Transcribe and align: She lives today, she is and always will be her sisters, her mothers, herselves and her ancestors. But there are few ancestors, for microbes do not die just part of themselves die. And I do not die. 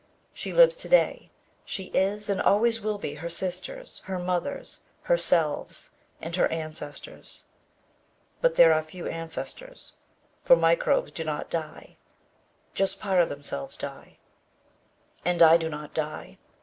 She 0.33 0.51
lives 0.51 0.75
today, 0.75 1.29
she 1.63 1.91
is 1.93 2.27
and 2.27 2.41
always 2.41 2.81
will 2.81 2.97
be 2.97 3.13
her 3.13 3.29
sisters, 3.29 4.01
her 4.05 4.17
mothers, 4.17 4.79
herselves 5.03 5.91
and 6.19 6.35
her 6.37 6.47
ancestors. 6.47 7.43
But 8.41 8.55
there 8.55 8.73
are 8.73 8.81
few 8.81 9.05
ancestors, 9.07 9.93
for 10.41 10.55
microbes 10.55 11.11
do 11.11 11.23
not 11.23 11.51
die 11.51 11.97
just 12.73 12.99
part 12.99 13.21
of 13.21 13.29
themselves 13.29 13.77
die. 13.77 14.17
And 15.23 15.39
I 15.43 15.55
do 15.55 15.69
not 15.69 15.93
die. 15.93 16.39